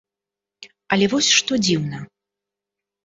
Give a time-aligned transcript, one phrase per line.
[0.97, 2.03] Але вось што дзіўна!